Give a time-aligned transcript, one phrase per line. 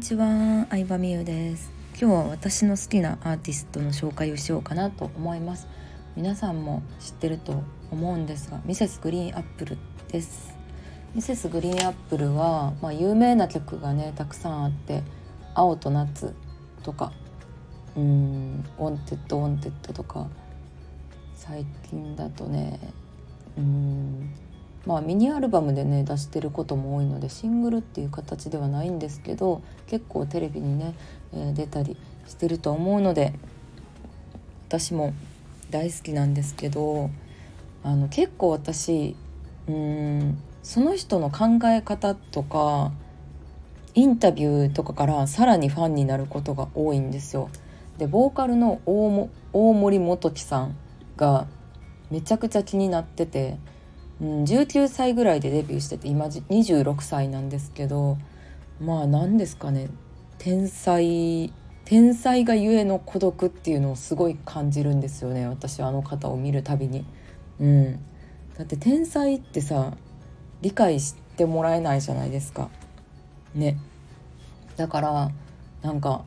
[0.00, 1.70] にちは、相葉美優です。
[1.90, 5.68] 今日は私の好きなアーティストの紹介をしようかなと思います。
[6.16, 8.98] 皆さんも知ってると思うんですが Mrs.
[9.02, 9.76] GREEN APPLE
[10.08, 10.56] です。
[11.14, 11.50] Mrs.
[11.50, 15.02] GREEN APPLE は、まあ、有名な曲がねたくさんあって
[15.52, 16.34] 「青と夏」
[16.82, 17.12] とか
[17.94, 20.28] 「うんウォンテッドウォンテッド」とか
[21.34, 22.80] 最近だとね
[23.58, 24.30] うん
[24.86, 30.94] まあミニアルバムでね出してることも多いのでシングルっていう形ではないんですけど結構テレビにね、
[31.32, 33.34] えー、出たりしてると思うので
[34.68, 35.12] 私も
[35.70, 37.10] 大好きなんですけど
[37.82, 39.16] あの結構私
[39.68, 42.92] うんその人の考え方とか
[43.94, 47.50] インタビューとかからさらにファンになることが多いんですよ。
[47.98, 49.28] でボーカルの大
[49.74, 50.76] 森元樹さん
[51.16, 51.46] が
[52.10, 53.58] めちゃくちゃ気になってて
[54.20, 58.18] うん、19歳ぐらいでデビューしてて今26歳なんですけど
[58.80, 59.88] まあ何ですかね
[60.38, 61.52] 天才
[61.84, 67.04] 天才がゆえの孤独っていうのをすごい感じるんですよね私はあの方を見るたびに。
[67.58, 67.94] うん、
[68.56, 69.94] だって天才ってさ
[70.62, 72.70] 理解してもらえないじゃないですか。
[73.54, 73.76] ね。
[74.76, 75.30] だから
[75.82, 76.24] なんか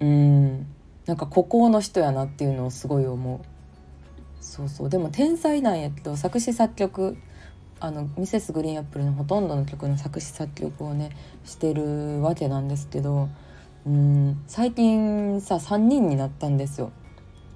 [0.00, 0.66] うん
[1.06, 3.40] なんか孤高の人やなっていうのをすごい思う。
[4.40, 7.16] そうそうでも天才なんやけど作詞作曲
[7.80, 11.10] あのミセスグリーンアップルのほとんどの曲の作詞作曲をね
[11.44, 13.28] してるわけなんですけど
[13.86, 16.92] うん最近さ3人になったんですよ。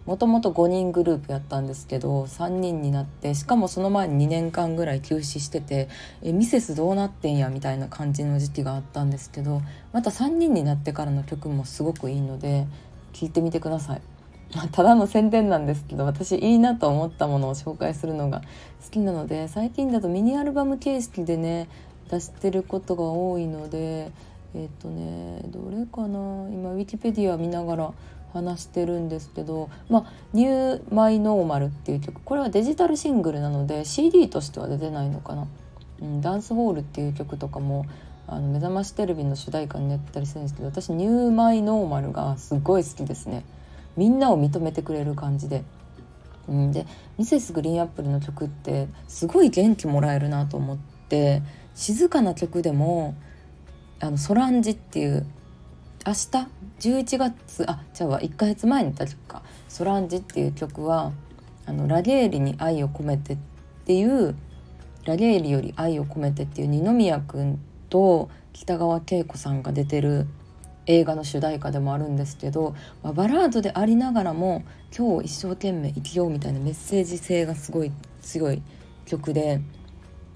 [0.06, 5.88] もともと5人グループやったんですけど3人になってしかもその前に2年間ぐらい休止してて
[6.22, 12.66] えミセスどうなってんやみたいな感じの時期があったんですけどまた3人になってからの曲もすごくいいので
[13.12, 14.02] 聴いてみてください。
[14.54, 18.42] ま、ただの宣伝なんですけど私いいなと思ったものを紹介するのが
[18.84, 21.68] 好きなので最近だとミニアルバム形式でね
[22.10, 24.12] 出してることが多いので
[24.54, 26.48] えっ、とねどれかな？
[26.50, 27.92] 今ウィキペディア見ながら
[28.34, 35.46] 話してるんですけど「まあ、ニュー・マイ・ノーマル」っていう曲これはデジタルシングルなので CD としては出てないのかな。
[36.00, 37.86] うん、ダンスホールっていう曲とかも
[38.26, 43.44] あの目覚ましテレビの主題歌になったりするんですけど私「ニュー・マイ・ノーマル」がすごい好きですね。
[43.96, 45.64] みんなを認めてくれる感じで。
[46.48, 46.86] うん、で
[47.18, 50.76] ミセスグリーンアップルの曲ってすごい元気もらえるなと思っ
[51.08, 51.40] て
[51.74, 53.14] 静かな曲でも
[54.00, 55.24] 「あのソランジ」っていう
[56.04, 56.48] 明日
[56.80, 57.64] ？11月？
[57.70, 61.12] あじゃあ1ヶ月前に出た曲か「ソランジ」っていう曲は
[61.64, 63.36] あのラゲーリに愛を込めてっ
[63.84, 64.34] ていう
[65.04, 70.26] ラゲーリより愛を込めてっていう二宮君と北川景子さんが出てる
[70.86, 74.64] 映画の主題歌でもあるんですけど、まあ、バラードでありながらも
[74.96, 78.62] 今日一生懸命生きようみたいなメッセージ性がすごい強い
[79.06, 79.60] 曲で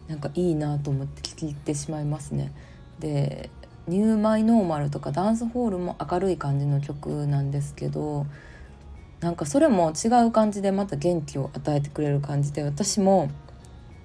[0.09, 2.53] なんかいいなと思って聴いてしまいますね。
[3.01, 3.51] で
[3.89, 8.27] 「ニューマイノーマル」とかダンスホールも明るい感じの曲なんですけど
[9.21, 13.31] なんかそれも違う感じでまた元気を与えてくれる感じで私も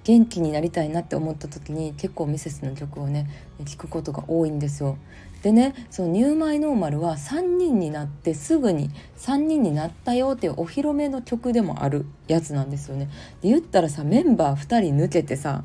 [0.04, 3.28] 元気になりたいなって思った時に結構ミセスの曲をね
[3.64, 4.96] 聴くことが多いんですよ。
[5.42, 13.08] でねそのニューマイノーマルは3人になってすぐに3人になったよっていうお披露目の曲でもあるやつなんですよね。
[13.42, 15.64] で言ったらさメンバー2人抜けてさ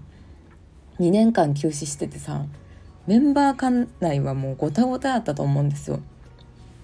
[1.00, 2.46] 2年間休止しててさ
[3.06, 6.00] メンバー間内はもうごたごたやったと思うんですよ。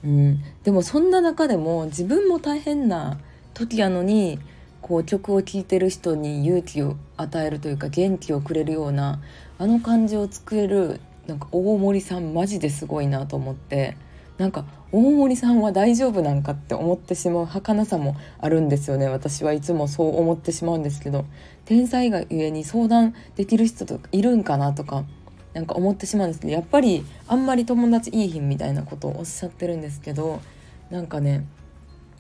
[0.04, 3.18] うん、でもそんな中でも自分も大変な
[3.54, 4.40] 時やのに
[4.84, 9.22] こう曲を聴いてる人に勇気を与えるというか元気をくれるような
[9.58, 13.96] あの感じを作れるなんか大森さんマジですごいなと思って
[14.38, 19.08] なんか大森さんは大丈夫なんかって思ってしまう儚さもあるんですよね。
[19.08, 21.26] 私はいつもそう思ってしまうんですけど
[21.66, 25.06] 天才がゆえに相談できる人とかいるんかなとか
[25.54, 30.42] なんか思ってしまうんですけどやっぱりあんまり友達いいひんみたいなことをおっしゃってるんですけど
[30.90, 31.46] なんかね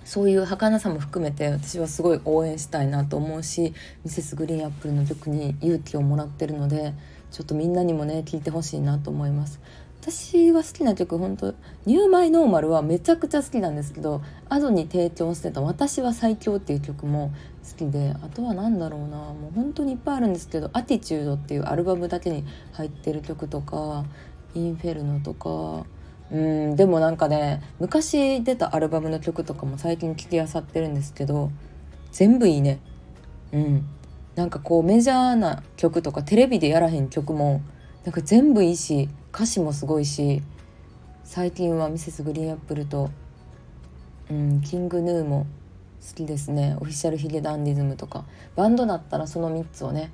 [0.06, 6.94] そういう儚さも含めて私はすごい応援したいなと思うしミセスグリーンアップルの曲に勇気をもらってるので
[7.32, 9.60] ちょっとみんなにもね聴いてほしいなと思います。
[10.04, 11.54] 私は好きな曲本当
[11.86, 17.32] ニューマイノーマルはめちゃくちゃ好きなんですけどアドに提供してた「私は最強」っていう曲も
[17.64, 24.04] 好きであとは何だろうなもう本当にいっぱいあるんですけど「アティチュード」っていうアルバムだけに入ってる曲とか
[24.54, 25.86] 「インフェルノ」とか
[26.34, 31.52] うんでもなんかね昔出たアルバムの曲とかも最近聴きあさってるんですけど
[32.12, 32.80] 全部いいね。
[33.52, 33.86] うん。
[34.36, 37.62] なんかこうメジャーな曲とかテレビでやらへん曲も
[38.04, 40.42] なんか全部いいし歌詞もすごいし
[41.24, 43.12] 最近はミセスグリーンアップルと、
[44.32, 45.46] うん、キングヌーも
[46.08, 46.76] 好きですね。
[46.80, 48.26] オフィシャルヒゲダンディズムとか。
[48.56, 50.12] バンドだったらその3つをね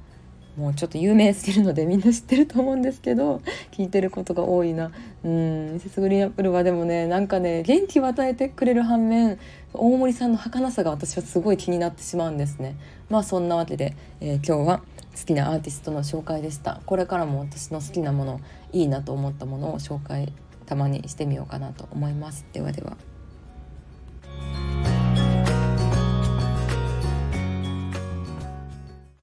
[0.60, 3.42] もうちょっと有名すぎるのでみんな知ってると思うんですけど
[3.72, 4.92] 聞いてることが多いな。
[5.24, 5.74] うん。
[5.74, 9.40] ミセスグリーンアップルはでもねなんかね元気を与えてくれる反面
[9.74, 12.76] 大森さんの儚さが私はすごい気になってしまうんですね。
[13.10, 14.82] まあそんなわけで、えー、今日は
[15.18, 16.82] 好きなアーティストの紹介でした。
[16.86, 18.42] これからも私の好きなもの
[18.74, 20.34] いいなと思ったものを紹介
[20.66, 22.46] たまにしてみようかなと思います。
[22.52, 22.98] ではでは。